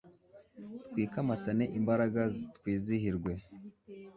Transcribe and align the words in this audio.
twikamatane 0.89 1.65
imbaraga 1.79 2.21
twizihirwe 2.55 3.33